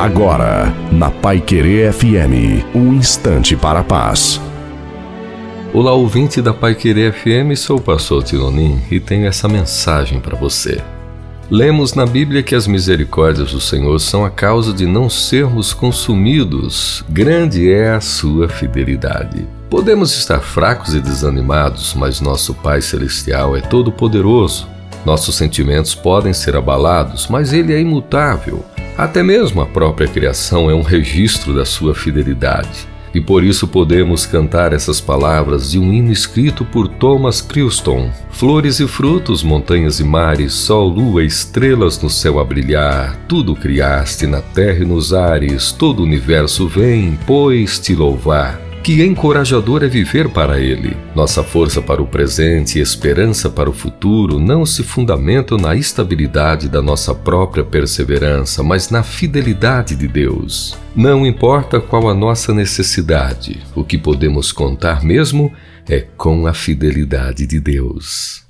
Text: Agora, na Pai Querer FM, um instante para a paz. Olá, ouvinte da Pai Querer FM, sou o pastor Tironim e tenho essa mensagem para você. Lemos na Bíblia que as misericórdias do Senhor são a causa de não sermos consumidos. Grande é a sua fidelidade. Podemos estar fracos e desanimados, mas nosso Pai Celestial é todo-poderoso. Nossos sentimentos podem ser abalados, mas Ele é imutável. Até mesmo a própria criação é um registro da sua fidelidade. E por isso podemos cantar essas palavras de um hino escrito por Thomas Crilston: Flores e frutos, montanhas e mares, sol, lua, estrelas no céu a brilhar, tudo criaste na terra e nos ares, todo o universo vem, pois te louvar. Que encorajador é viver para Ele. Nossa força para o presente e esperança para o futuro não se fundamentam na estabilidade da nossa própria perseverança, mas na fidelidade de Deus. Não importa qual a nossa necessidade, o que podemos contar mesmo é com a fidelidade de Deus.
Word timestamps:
Agora, 0.00 0.74
na 0.90 1.10
Pai 1.10 1.42
Querer 1.42 1.92
FM, 1.92 2.64
um 2.74 2.94
instante 2.94 3.54
para 3.54 3.80
a 3.80 3.84
paz. 3.84 4.40
Olá, 5.74 5.92
ouvinte 5.92 6.40
da 6.40 6.54
Pai 6.54 6.74
Querer 6.74 7.12
FM, 7.12 7.54
sou 7.54 7.76
o 7.76 7.82
pastor 7.82 8.24
Tironim 8.24 8.80
e 8.90 8.98
tenho 8.98 9.26
essa 9.26 9.46
mensagem 9.46 10.18
para 10.18 10.34
você. 10.34 10.80
Lemos 11.50 11.92
na 11.92 12.06
Bíblia 12.06 12.42
que 12.42 12.54
as 12.54 12.66
misericórdias 12.66 13.52
do 13.52 13.60
Senhor 13.60 14.00
são 14.00 14.24
a 14.24 14.30
causa 14.30 14.72
de 14.72 14.86
não 14.86 15.10
sermos 15.10 15.74
consumidos. 15.74 17.04
Grande 17.06 17.70
é 17.70 17.90
a 17.90 18.00
sua 18.00 18.48
fidelidade. 18.48 19.46
Podemos 19.68 20.16
estar 20.16 20.40
fracos 20.40 20.94
e 20.94 21.00
desanimados, 21.00 21.92
mas 21.92 22.22
nosso 22.22 22.54
Pai 22.54 22.80
Celestial 22.80 23.54
é 23.54 23.60
todo-poderoso. 23.60 24.66
Nossos 25.04 25.34
sentimentos 25.34 25.94
podem 25.94 26.32
ser 26.32 26.56
abalados, 26.56 27.28
mas 27.28 27.52
Ele 27.52 27.74
é 27.74 27.80
imutável. 27.82 28.64
Até 28.96 29.22
mesmo 29.22 29.60
a 29.60 29.66
própria 29.66 30.08
criação 30.08 30.70
é 30.70 30.74
um 30.74 30.82
registro 30.82 31.54
da 31.54 31.64
sua 31.64 31.94
fidelidade. 31.94 32.88
E 33.12 33.20
por 33.20 33.42
isso 33.42 33.66
podemos 33.66 34.24
cantar 34.24 34.72
essas 34.72 35.00
palavras 35.00 35.72
de 35.72 35.78
um 35.78 35.92
hino 35.92 36.12
escrito 36.12 36.64
por 36.64 36.86
Thomas 36.86 37.40
Crilston: 37.40 38.10
Flores 38.30 38.78
e 38.78 38.86
frutos, 38.86 39.42
montanhas 39.42 39.98
e 39.98 40.04
mares, 40.04 40.52
sol, 40.52 40.88
lua, 40.88 41.24
estrelas 41.24 42.00
no 42.00 42.08
céu 42.08 42.38
a 42.38 42.44
brilhar, 42.44 43.16
tudo 43.26 43.56
criaste 43.56 44.26
na 44.26 44.40
terra 44.40 44.80
e 44.80 44.86
nos 44.86 45.12
ares, 45.12 45.72
todo 45.72 46.00
o 46.00 46.04
universo 46.04 46.68
vem, 46.68 47.18
pois 47.26 47.80
te 47.80 47.94
louvar. 47.94 48.69
Que 48.82 49.04
encorajador 49.04 49.84
é 49.84 49.88
viver 49.88 50.30
para 50.30 50.58
Ele. 50.58 50.96
Nossa 51.14 51.44
força 51.44 51.82
para 51.82 52.00
o 52.00 52.06
presente 52.06 52.78
e 52.78 52.82
esperança 52.82 53.50
para 53.50 53.68
o 53.68 53.74
futuro 53.74 54.38
não 54.38 54.64
se 54.64 54.82
fundamentam 54.82 55.58
na 55.58 55.76
estabilidade 55.76 56.66
da 56.66 56.80
nossa 56.80 57.14
própria 57.14 57.62
perseverança, 57.62 58.62
mas 58.62 58.88
na 58.88 59.02
fidelidade 59.02 59.94
de 59.94 60.08
Deus. 60.08 60.78
Não 60.96 61.26
importa 61.26 61.78
qual 61.78 62.08
a 62.08 62.14
nossa 62.14 62.54
necessidade, 62.54 63.60
o 63.74 63.84
que 63.84 63.98
podemos 63.98 64.50
contar 64.50 65.04
mesmo 65.04 65.52
é 65.88 66.06
com 66.16 66.46
a 66.46 66.54
fidelidade 66.54 67.46
de 67.46 67.60
Deus. 67.60 68.49